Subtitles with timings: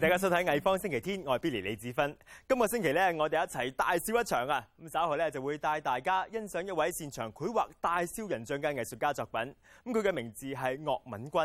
[0.00, 2.16] 大家收睇藝方星期天，我係 Billy 李子芬。
[2.48, 4.64] 今個星期咧，我哋一齊大笑一場啊！
[4.80, 9.40] 咁稍後咧就會帶大家欣賞一位擅長繪畫大笑人像嘅藝術家作品。
[9.86, 11.40] 咁佢嘅名字係岳敏君。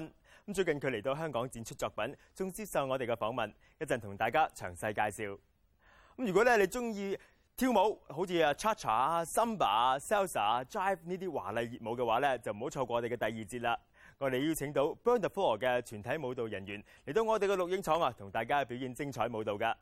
[0.45, 5.31] 咁最近佢嚟到香港展出作品，仲接受我哋嘅訪問，一陣同大家詳細介紹。
[6.17, 7.17] 咁如果咧你中意
[7.57, 13.79] 跳舞，好似啊 Cha Cha 啊、Samba 啊、Salsa 啊、Jive 呢啲華麗熱舞嘅話咧，就唔好錯過我哋嘅第二節啦。
[14.17, 19.75] 我哋邀请到 Burn the Floor 嘅全体舞蹈人员嚟到我哋嘅录影厂啊，同大家表演精彩舞蹈噶。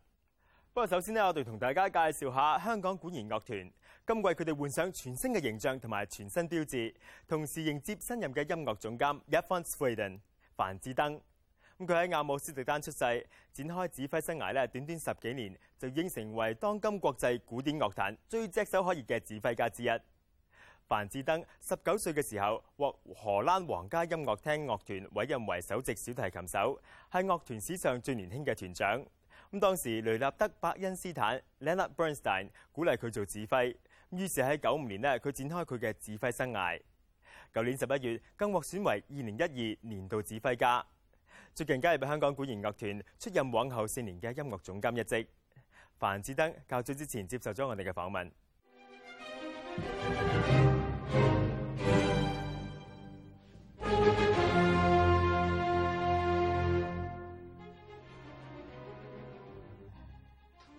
[0.74, 3.72] 不过首先呢，我哋同大家介绍下香港管弦乐团。
[4.08, 6.96] 今季佢哋换上全新嘅形象同埋全新标志，
[7.28, 10.20] 同时迎接新任嘅音乐总监 Yvonne Sweden
[10.56, 11.20] 樊志登。
[11.78, 19.88] 咁佢喺阿姆斯特丹出世，展开指挥生涯咧，短短十几年就已经成为当今国际古典樂壇最炙手可热嘅指挥家之一。
[20.92, 26.78] 樊志登十九歲嘅時候獲荷蘭皇家音樂廳樂團委任為首席小提琴手，
[27.10, 29.02] 係樂團史上最年輕嘅團長。
[29.54, 33.74] 咁當時雷納德·伯恩斯坦 （Leonard Bernstein） 鼓勵佢做指揮，
[34.10, 36.78] 於是喺九五年呢，佢展開佢嘅指揮生涯。
[37.54, 40.86] 舊年十一月更獲選為二零一二年度指揮家，
[41.56, 45.26] 最近加入香港管弦樂團，出任往後四年嘅音樂總監一職。
[45.98, 48.30] 樊志登較早之前接受咗我哋嘅訪問。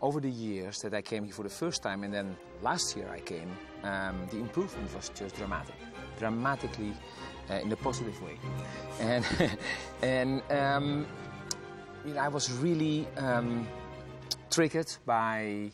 [0.03, 3.09] Over the years that I came here for the first time, and then last year
[3.09, 5.77] I came, um, the improvement was just dramatic,
[6.19, 6.93] dramatically
[7.49, 8.37] uh, in a positive way,
[8.99, 9.25] and
[10.03, 11.07] and um,
[12.05, 13.69] you know, I was really um,
[14.51, 15.71] triggered by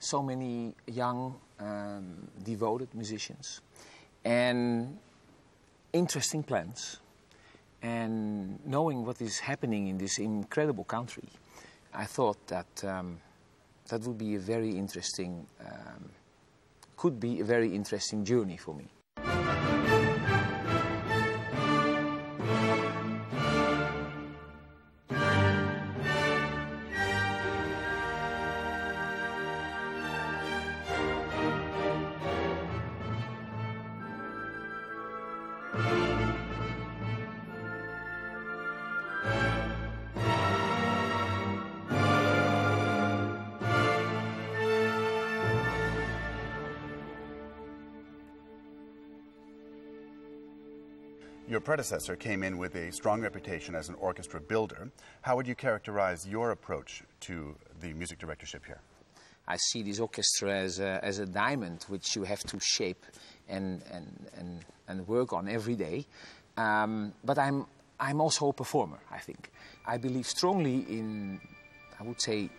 [0.00, 3.60] so many young, um, devoted musicians,
[4.24, 4.98] and
[5.92, 6.98] interesting plans,
[7.80, 11.28] and knowing what is happening in this incredible country,
[11.94, 12.84] I thought that.
[12.84, 13.20] Um,
[13.88, 16.10] that would be a very interesting, um,
[16.96, 18.88] could be a very interesting journey for me.
[51.48, 54.90] Your predecessor came in with a strong reputation as an orchestra builder.
[55.22, 58.82] How would you characterize your approach to the music directorship here?
[59.46, 63.06] I see this orchestra as a, as a diamond which you have to shape
[63.48, 66.04] and, and, and, and work on every day.
[66.58, 67.64] Um, but I'm,
[67.98, 69.50] I'm also a performer, I think.
[69.86, 71.40] I believe strongly in,
[71.98, 72.50] I would say,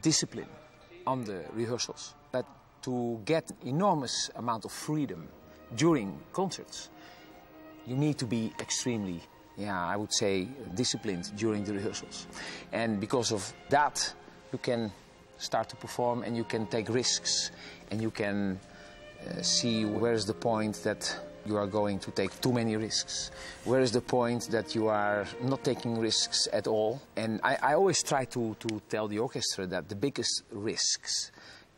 [0.00, 0.48] discipline
[1.06, 2.14] on the rehearsals.
[2.32, 2.46] But
[2.84, 5.28] to get enormous amount of freedom
[5.74, 6.88] during concerts,
[7.86, 9.20] you need to be extremely,
[9.56, 12.26] yeah, I would say, disciplined during the rehearsals.
[12.72, 14.12] And because of that,
[14.52, 14.92] you can
[15.38, 17.50] start to perform and you can take risks
[17.90, 18.58] and you can
[19.28, 23.30] uh, see where is the point that you are going to take too many risks.
[23.64, 27.00] Where is the point that you are not taking risks at all?
[27.16, 31.30] And I, I always try to, to tell the orchestra that the biggest risks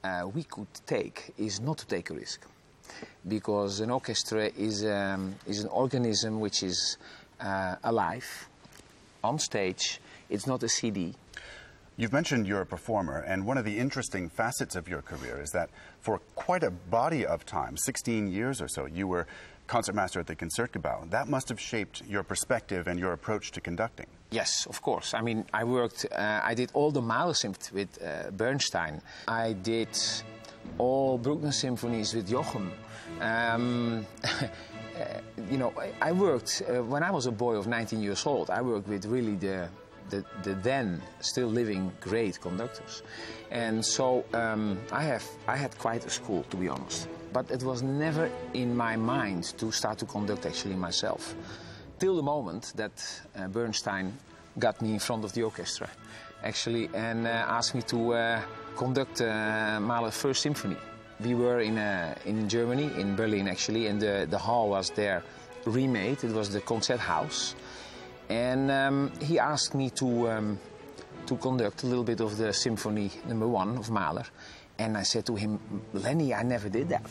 [0.02, 2.46] uh, we could take is not to take a risk
[3.26, 6.98] because an orchestra is, um, is an organism which is
[7.40, 8.48] uh, alive,
[9.22, 10.00] on stage.
[10.30, 11.14] It's not a CD.
[11.96, 15.50] You've mentioned you're a performer, and one of the interesting facets of your career is
[15.50, 15.68] that
[16.00, 19.26] for quite a body of time, 16 years or so, you were
[19.68, 21.10] concertmaster at the Concertgebouw.
[21.10, 24.06] That must have shaped your perspective and your approach to conducting.
[24.30, 25.14] Yes, of course.
[25.14, 29.00] I mean, I worked, uh, I did all the Mahler symphonies with uh, Bernstein.
[29.26, 29.88] I did
[30.78, 32.70] all Bruckner symphonies with Jochum.
[33.20, 34.06] Um,
[35.50, 38.50] you know, I, I worked, uh, when I was a boy of 19 years old,
[38.50, 39.68] I worked with really the,
[40.10, 43.02] the, the then still living great conductors.
[43.50, 47.08] And so um, I, have, I had quite a school, to be honest.
[47.32, 51.34] But it was never in my mind to start to conduct actually myself.
[51.98, 54.16] Till the moment that uh, Bernstein
[54.58, 55.88] got me in front of the orchestra,
[56.42, 58.40] actually, and uh, asked me to uh,
[58.78, 60.76] conduct uh, Mahler's First Symphony.
[61.20, 65.24] We were in, uh, in Germany, in Berlin actually, and the, the hall was there
[65.64, 66.22] remade.
[66.22, 67.56] It was the concert house.
[68.28, 70.60] And um, he asked me to, um,
[71.26, 74.26] to conduct a little bit of the symphony number one of Mahler.
[74.78, 75.58] And I said to him,
[75.92, 77.10] Lenny, I never did that.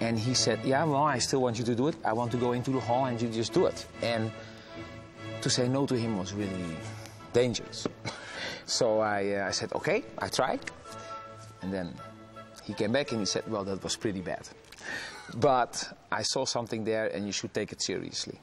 [0.00, 1.96] And he said, Yeah, well, I still want you to do it.
[2.04, 3.86] I want to go into the hall and you just do it.
[4.02, 4.32] And
[5.42, 6.76] to say no to him was really
[7.32, 7.86] dangerous.
[8.68, 10.58] So I, uh, I said, okay, I try.
[11.62, 11.94] And then
[12.64, 14.48] he came back and he said, well, that was pretty bad.
[15.36, 18.38] But I saw something there and you should take it seriously.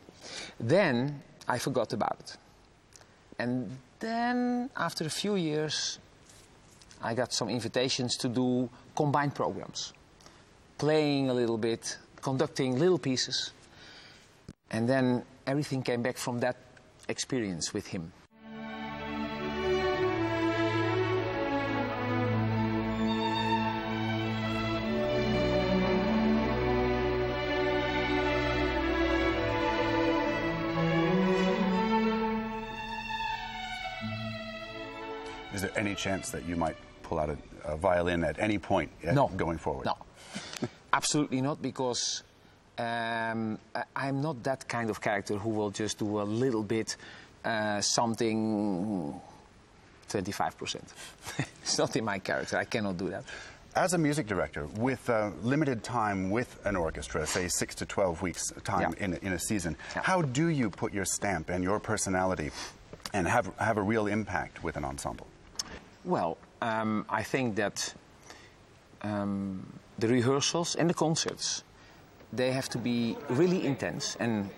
[0.60, 2.38] Then I forgot about it.
[3.40, 6.00] And then after a few years,
[7.02, 9.94] I got some invitations to do combined programs,
[10.78, 13.52] playing a little bit, conducting little pieces.
[14.72, 16.58] And then everything came back from that
[17.08, 18.12] experience with him.
[35.54, 38.92] Is there any chance that you might pull out a, a violin at any point
[39.04, 39.28] No.
[39.30, 39.86] going forward?
[39.86, 39.96] No.
[40.94, 42.24] Absolutely not, because
[42.78, 46.96] um, I- I'm not that kind of character who will just do a little bit
[47.44, 49.20] uh, something
[50.10, 50.82] 25%.
[51.62, 52.58] it's not in my character.
[52.58, 53.24] I cannot do that.
[53.76, 58.22] As a music director, with uh, limited time with an orchestra, say six to 12
[58.22, 59.04] weeks time Yeah.
[59.06, 60.02] in, in a season, Yeah.
[60.04, 62.52] how do you put your stamp and your personality
[63.14, 65.28] and have, have a real impact with an ensemble?
[66.06, 67.96] Well, um, I think that
[69.02, 69.66] um,
[69.98, 71.64] the rehearsals and the concerts,
[72.32, 74.52] they have to be really intense, and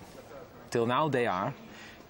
[0.71, 1.53] till now they are.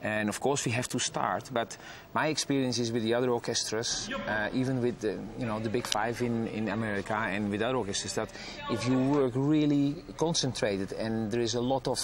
[0.02, 1.50] And of course, we have to start.
[1.52, 1.78] But
[2.14, 5.86] my experience is with the other orchestras, uh, even with the, you know the big
[5.86, 8.32] five in, in America and with other orchestras, that
[8.72, 12.00] if you work really concentrated and there is a lot of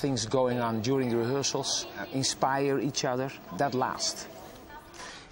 [0.00, 4.26] things going on during the rehearsals, uh, inspire each other, that lasts.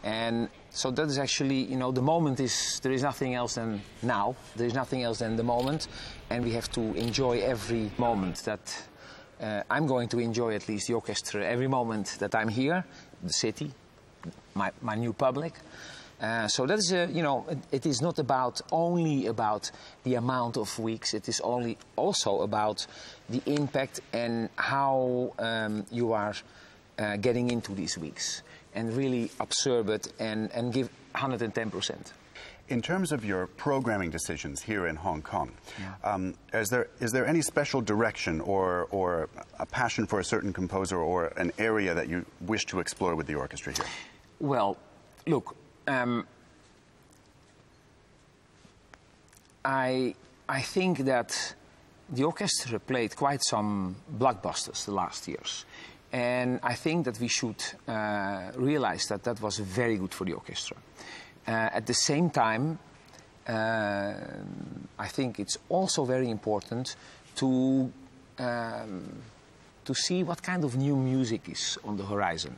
[0.03, 3.81] And so that is actually, you know, the moment is, there is nothing else than
[4.03, 4.35] now.
[4.57, 5.87] There is nothing else than the moment.
[6.31, 8.85] And we have to enjoy every moment that
[9.41, 12.85] uh, I'm going to enjoy at least the orchestra, every moment that I'm here,
[13.23, 13.71] the city,
[14.57, 15.55] my, my new public.
[16.21, 19.71] Uh, so that is, a, you know, it, it is not about only about
[20.03, 21.15] the amount of weeks.
[21.15, 22.85] It is only also about
[23.31, 26.35] the impact and how um, you are
[26.99, 28.43] uh, getting into these weeks
[28.75, 32.13] and really observe it and, and give 110%.
[32.69, 35.53] In terms of your programming decisions here in Hong Kong,
[36.03, 39.29] um, is, there, is there any special direction or, or
[39.59, 43.27] a passion for a certain composer or an area that you wish to explore with
[43.27, 43.85] the orchestra here?
[44.41, 44.79] Well,
[45.27, 45.55] look,
[45.87, 46.27] um,
[49.63, 50.15] I,
[50.49, 51.55] I think that
[52.09, 55.65] the orchestra played quite some blockbusters the last years.
[56.15, 60.35] And I think that we should uh, realize that that was very good for the
[60.35, 60.77] orchestra.
[61.45, 62.79] Uh, at the same time,
[63.49, 64.15] uh,
[64.97, 66.95] I think it's also very important
[67.35, 67.91] to
[68.39, 69.23] um,
[69.85, 72.57] to see what kind of new music is on the horizon.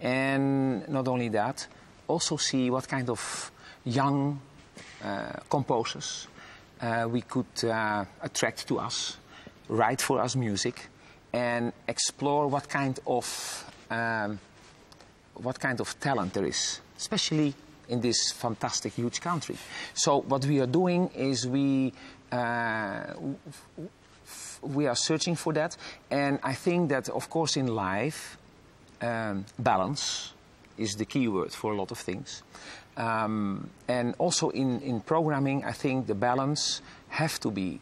[0.00, 1.68] And not only that,
[2.08, 3.52] also see what kind of
[3.84, 4.40] young
[5.04, 6.26] uh, composers
[6.80, 9.16] uh, we could uh, attract to us,
[9.68, 10.88] write for us music,
[11.32, 14.38] and explore what kind of um,
[15.34, 17.54] what kind of talent there is, especially
[17.88, 19.56] in this fantastic, huge country.
[19.94, 21.92] So what we are doing is we
[22.32, 23.14] uh,
[24.62, 25.76] we are searching for that,
[26.10, 28.36] and I think that, of course, in life,
[29.00, 30.32] um, balance
[30.76, 32.42] is the key word for a lot of things.
[32.96, 37.80] Um, and also in, in programming, I think the balance have to be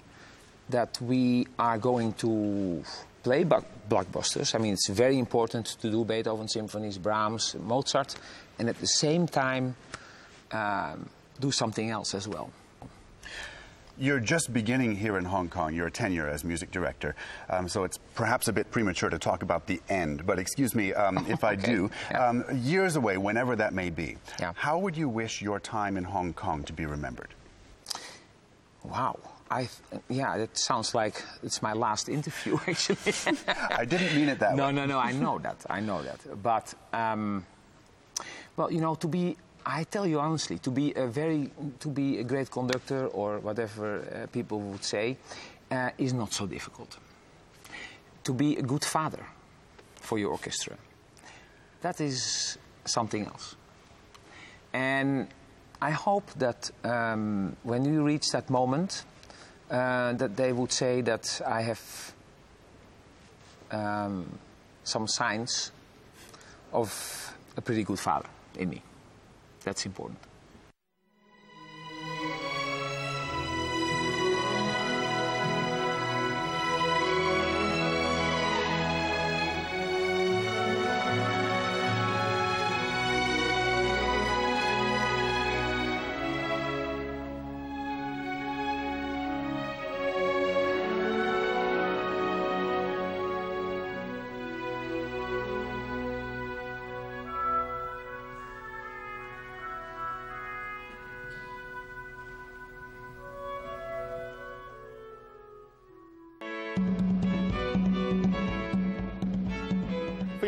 [0.68, 2.84] that we are going to
[3.26, 3.44] play
[3.90, 4.54] blockbusters.
[4.54, 8.14] I mean, it's very important to do Beethoven symphonies, Brahms, Mozart,
[8.60, 9.74] and at the same time
[10.52, 11.08] um,
[11.40, 12.50] do something else as well.
[13.98, 17.16] You're just beginning here in Hong Kong, your tenure as music director,
[17.50, 20.92] um, so it's perhaps a bit premature to talk about the end, but excuse me
[20.94, 21.90] um, if I Okay, do.
[22.10, 22.28] yeah.
[22.28, 24.52] Um, years away, whenever that may be, Yeah.
[24.54, 27.30] how would you wish your time in Hong Kong to be remembered?
[28.84, 29.18] Wow.
[29.50, 33.12] I th- yeah, that sounds like it's my last interview, actually.
[33.70, 34.72] I didn't mean it that no, way.
[34.72, 34.98] No, no, no.
[34.98, 35.64] I know that.
[35.70, 36.42] I know that.
[36.42, 37.46] But um,
[38.56, 41.50] well, you know, to be, I tell you honestly, to be a very,
[41.80, 45.16] to be a great conductor or whatever uh, people would say,
[45.70, 46.96] uh, is not so difficult.
[48.24, 49.24] To be a good father
[50.00, 50.76] for your orchestra,
[51.82, 53.54] that is something else.
[54.72, 55.28] And
[55.80, 59.04] I hope that um, when we reach that moment,
[59.70, 62.14] uh, that they would say that I have
[63.70, 64.38] um,
[64.84, 65.72] some signs
[66.72, 68.82] of a pretty good father in me.
[69.64, 70.18] That's important.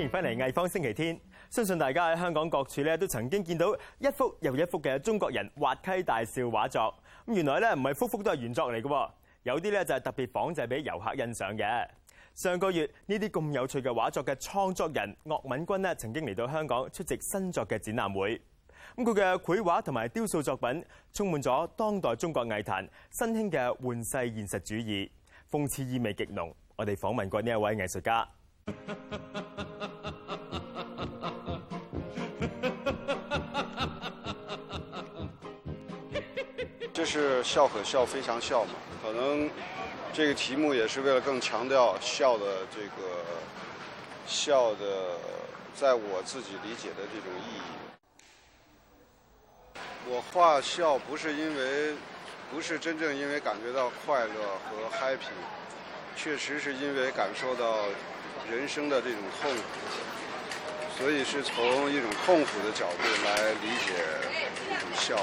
[0.08, 1.20] 迎翻嚟藝方星期天。
[1.50, 6.82] 相信大家喺香港各處咧都曾經見到一幅又一幅嘅中國人滑稽大笑畫作。
[7.26, 9.10] 咁原來咧唔係幅幅都係原作嚟嘅，
[9.44, 11.86] 有啲咧就係特別仿製俾遊客欣賞嘅。
[12.34, 18.40] 上個月呢啲咁有趣嘅畫作嘅創作人岳敏君呢曾經嚟到香港出席新作嘅展覽會。
[18.96, 25.10] 咁佢嘅繪畫同埋雕塑作品充滿咗當代中國藝壇新興嘅換世現實主義，
[25.50, 26.52] 諷刺意味極濃。
[26.76, 29.47] 我哋訪問過呢一位藝術家。
[37.08, 38.72] 是笑可笑非常笑嘛，
[39.02, 39.48] 可能
[40.12, 43.24] 这个题目也是为了更强调笑的这个
[44.26, 45.16] 笑的，
[45.74, 47.62] 在我自己理解的这种意义。
[50.06, 51.94] 我画笑不是因为，
[52.52, 55.32] 不是真正因为感觉到快乐和 happy，
[56.14, 57.86] 确实是因为感受到
[58.50, 59.62] 人生的这种痛苦，
[60.98, 63.94] 所以是从一种痛苦的角度来理解
[64.70, 65.16] 一种笑。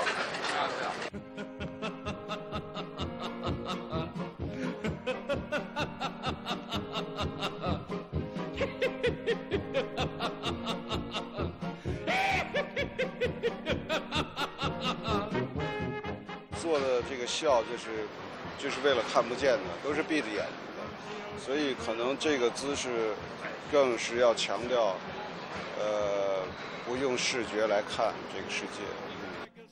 [17.45, 18.07] 笑就是
[18.57, 23.13] 就是为了看不见的，都是闭着眼睛的，所以可能这个姿势
[23.71, 24.95] 更是要强调，
[25.77, 26.41] 呃，
[26.87, 28.81] 不用视觉来看这个世界。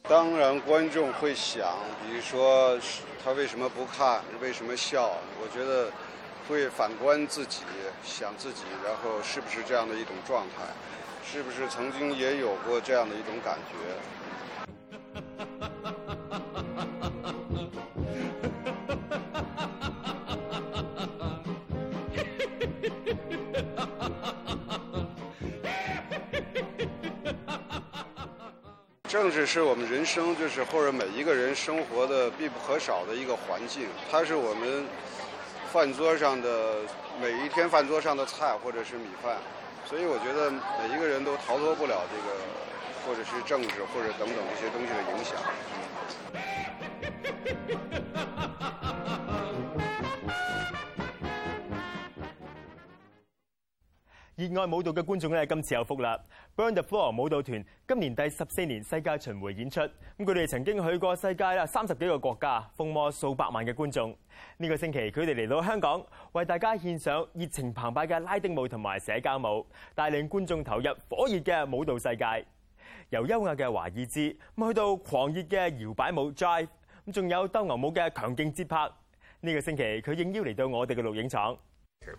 [0.04, 2.78] 当然，观众会想，比如说
[3.24, 5.18] 他为什么不看，为什么笑？
[5.42, 5.90] 我觉得
[6.48, 7.64] 会反观自己，
[8.06, 10.62] 想自己，然后是不是这样的一种状态，
[11.26, 13.98] 是不是曾经也有过这样的一种感觉。
[29.34, 34.86] 这是我们人生，就是或者每一个人生活的必不可少的一个环境，它是我们
[35.72, 36.82] 饭桌上的
[37.20, 39.38] 每一天饭桌上的菜或者是米饭，
[39.90, 42.38] 所以我觉得每一个人都逃脱不了这个，
[43.08, 45.34] 或者是政治或者等等这些东西的影响。
[54.48, 56.20] 熱愛舞蹈嘅觀眾咧，今次有福啦
[56.58, 64.14] ！Burn the Floor 舞蹈團今年第十四年世界巡迴演出，咁佢哋曾經去過世界啦三十幾個國家，風魔數百萬嘅觀眾。
[64.58, 72.46] 呢、個星期佢哋嚟到香港，為大家獻上熱情澎湃嘅拉丁舞同埋社交舞，帶領觀眾投入火熱嘅舞蹈世界。
[73.12, 76.68] 由優雅嘅華爾茲咁去到狂熱嘅搖擺舞 drive，
[77.08, 78.90] 咁仲有鬥牛舞嘅強勁節拍。
[79.40, 81.58] 呢、個星期佢應邀嚟到我哋嘅錄影廠。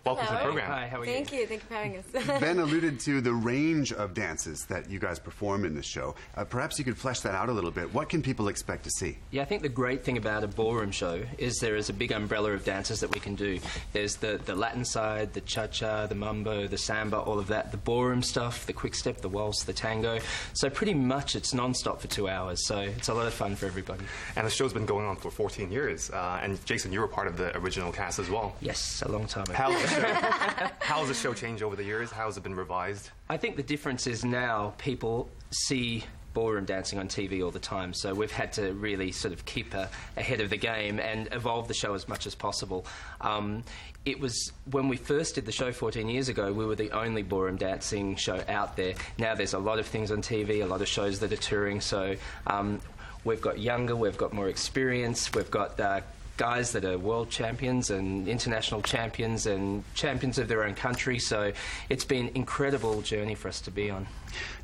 [0.05, 0.69] Welcome to the program.
[0.69, 1.47] Hi, how are Thank you.
[1.47, 2.39] Thank you for having us.
[2.41, 6.15] Ben alluded to the range of dances that you guys perform in this show.
[6.35, 7.93] Uh, perhaps you could flesh that out a little bit.
[7.93, 9.17] What can people expect to see?
[9.31, 12.11] Yeah, I think the great thing about a ballroom show is there is a big
[12.11, 13.59] umbrella of dances that we can do.
[13.93, 17.71] There's the, the Latin side, the cha cha, the mambo, the samba, all of that,
[17.71, 20.19] the ballroom stuff, the quick step, the waltz, the tango.
[20.53, 22.65] So, pretty much it's non stop for two hours.
[22.65, 24.03] So, it's a lot of fun for everybody.
[24.35, 26.09] And the show's been going on for 14 years.
[26.09, 28.55] Uh, and Jason, you were part of the original cast as well.
[28.61, 29.53] Yes, a long time ago.
[29.53, 29.87] How's the
[30.57, 32.11] show, how's the show changed over the years?
[32.11, 33.09] How has it been revised?
[33.29, 36.03] I think the difference is now people see
[36.35, 39.73] ballroom dancing on TV all the time, so we've had to really sort of keep
[39.73, 42.85] a, ahead of the game and evolve the show as much as possible.
[43.21, 43.63] Um,
[44.05, 47.23] it was when we first did the show 14 years ago, we were the only
[47.23, 48.93] ballroom dancing show out there.
[49.17, 51.81] Now there's a lot of things on TV, a lot of shows that are touring,
[51.81, 52.15] so
[52.45, 52.81] um,
[53.23, 56.01] we've got younger, we've got more experience, we've got uh,
[56.37, 61.19] guys that are world champions and international champions and champions of their own country.
[61.19, 61.51] So
[61.89, 64.07] it's been an incredible journey for us to be on.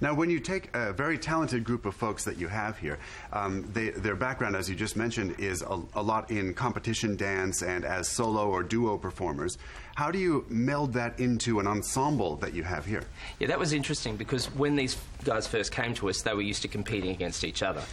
[0.01, 2.99] Now, when you take a very talented group of folks that you have here,
[3.31, 7.63] um, they, their background, as you just mentioned, is a, a lot in competition dance
[7.63, 9.57] and as solo or duo performers.
[9.95, 13.03] How do you meld that into an ensemble that you have here?
[13.39, 16.61] Yeah, that was interesting because when these guys first came to us, they were used
[16.63, 17.83] to competing against each other.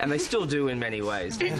[0.00, 1.38] And they still do in many ways.
[1.38, 1.50] but,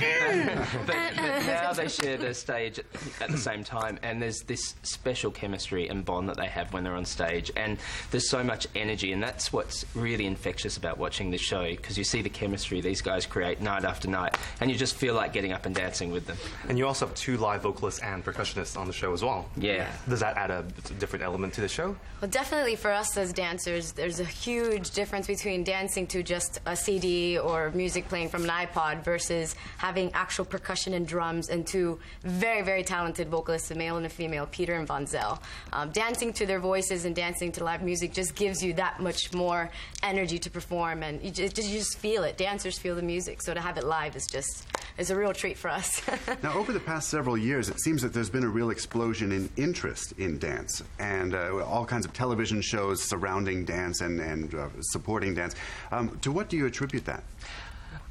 [0.86, 2.86] but uh, uh, now uh, they share the stage at,
[3.20, 6.84] at the same time, and there's this special chemistry and bond that they have when
[6.84, 7.50] they're on stage.
[7.56, 7.78] And
[8.10, 12.04] there's so much energy, and that's what's really infectious about watching the show because you
[12.04, 15.52] see the chemistry these guys create night after night, and you just feel like getting
[15.52, 16.36] up and dancing with them.
[16.68, 19.48] And you also have two live vocalists and percussionists on the show as well.
[19.56, 19.90] Yeah.
[20.08, 20.62] Does that add a
[20.98, 21.96] different element to the show?
[22.20, 26.76] Well, definitely for us as dancers, there's a huge difference between dancing to just a
[26.76, 31.66] CD or music playing playing from an iPod versus having actual percussion and drums and
[31.66, 35.42] two very, very talented vocalists, a male and a female, Peter and Von Zell.
[35.72, 39.32] Um, dancing to their voices and dancing to live music just gives you that much
[39.34, 39.70] more
[40.02, 42.36] energy to perform, and you just, you just feel it.
[42.36, 44.66] Dancers feel the music, so to have it live is just
[44.96, 46.00] is a real treat for us.
[46.42, 49.48] Now, over the past several years, it seems that there's been a real explosion in
[49.56, 54.68] interest in dance and uh, all kinds of television shows surrounding dance and, and uh,
[54.80, 55.54] supporting dance.
[55.90, 57.24] Um, to what do you attribute that?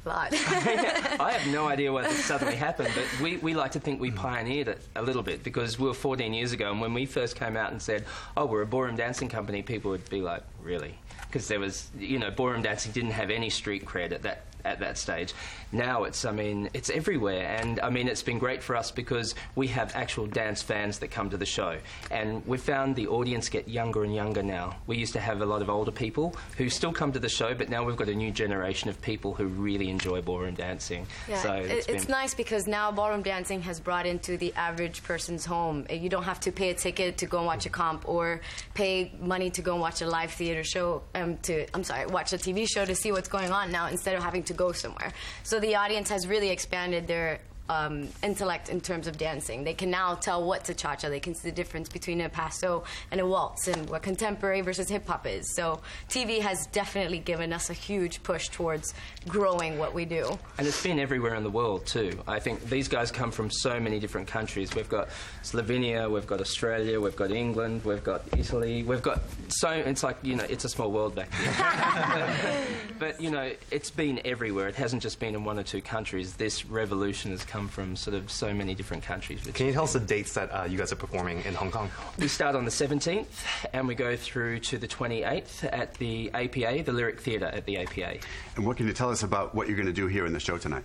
[0.04, 0.28] A lot.
[0.32, 4.16] I have no idea what suddenly happened, but we, we like to think we hmm.
[4.16, 7.36] pioneered it a little bit because we were 14 years ago, and when we first
[7.36, 8.04] came out and said,
[8.36, 12.18] "Oh, we're a ballroom dancing company," people would be like, "Really?" Because there was, you
[12.18, 15.34] know, ballroom dancing didn't have any street cred at that at that stage.
[15.74, 19.34] Now it's, I mean, it's everywhere, and I mean, it's been great for us because
[19.56, 21.78] we have actual dance fans that come to the show,
[22.12, 24.76] and we've found the audience get younger and younger now.
[24.86, 27.54] We used to have a lot of older people who still come to the show,
[27.54, 31.08] but now we've got a new generation of people who really enjoy ballroom dancing.
[31.28, 35.02] Yeah, so it- it's it's nice because now ballroom dancing has brought into the average
[35.02, 35.86] person's home.
[35.90, 38.40] You don't have to pay a ticket to go and watch a comp or
[38.74, 41.02] pay money to go and watch a live theater show.
[41.16, 44.14] Um, to I'm sorry, watch a TV show to see what's going on now instead
[44.14, 45.12] of having to go somewhere.
[45.42, 47.40] So the audience has really expanded their.
[47.66, 49.64] Um, intellect in terms of dancing.
[49.64, 51.08] They can now tell what's a cha cha.
[51.08, 54.90] They can see the difference between a paso and a waltz and what contemporary versus
[54.90, 55.54] hip hop is.
[55.56, 58.92] So, TV has definitely given us a huge push towards
[59.28, 60.38] growing what we do.
[60.58, 62.18] And it's been everywhere in the world too.
[62.28, 64.74] I think these guys come from so many different countries.
[64.74, 65.08] We've got
[65.42, 69.70] Slovenia, we've got Australia, we've got England, we've got Italy, we've got so.
[69.70, 72.66] It's like you know, it's a small world back there.
[72.98, 74.68] but you know, it's been everywhere.
[74.68, 76.34] It hasn't just been in one or two countries.
[76.34, 79.44] This revolution has come from sort of so many different countries.
[79.44, 81.70] which Can you tell us the dates that uh, you guys are performing in Hong
[81.70, 81.90] Kong?
[82.18, 83.26] we start on the 17th
[83.72, 87.78] and we go through to the 28th at the APA, the Lyric Theatre at the
[87.78, 88.18] APA.
[88.56, 90.40] And what can you tell us about what you're going to do here in the
[90.40, 90.84] show tonight?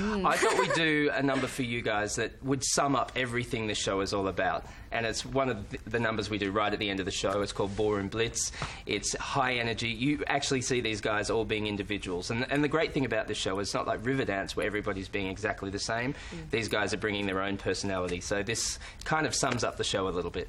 [0.00, 3.74] I thought we'd do a number for you guys that would sum up everything the
[3.74, 4.66] show is all about.
[4.90, 7.12] And it's one of the- the numbers we do right at the end of the
[7.12, 7.42] show.
[7.42, 8.52] It's called Ballroom Blitz.
[8.86, 9.88] It's high energy.
[9.88, 12.30] You actually see these guys all being individuals.
[12.30, 15.08] And, and the great thing about this show is it's not like Riverdance where everybody's
[15.08, 16.07] being exactly the same.
[16.14, 16.50] Mm.
[16.50, 18.20] These guys are bringing their own personality.
[18.20, 20.48] So this kind of sums up the show a little bit.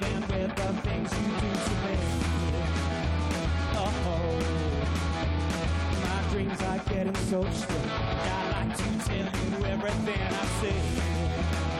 [0.00, 1.96] Living with the things you do to me.
[3.74, 3.92] Oh.
[6.04, 7.90] My dreams are getting so straight.
[7.90, 11.77] I like to tell you everything I say.